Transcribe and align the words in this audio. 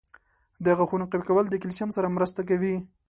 •د 0.65 0.67
غاښونو 0.77 1.05
قوي 1.11 1.25
کول 1.29 1.45
د 1.49 1.55
کلسیم 1.63 1.89
سره 1.97 2.13
مرسته 2.17 2.41
کوي. 2.49 2.75